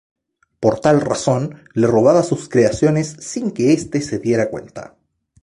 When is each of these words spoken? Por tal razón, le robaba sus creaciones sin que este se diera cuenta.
Por 0.59 0.79
tal 0.79 0.99
razón, 0.99 1.61
le 1.75 1.85
robaba 1.85 2.23
sus 2.23 2.49
creaciones 2.49 3.17
sin 3.19 3.51
que 3.51 3.71
este 3.71 4.01
se 4.01 4.17
diera 4.17 4.49
cuenta. 4.49 4.95